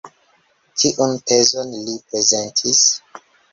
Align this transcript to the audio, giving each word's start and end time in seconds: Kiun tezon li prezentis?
Kiun 0.83 1.13
tezon 1.33 1.69
li 1.85 1.95
prezentis? 2.09 2.83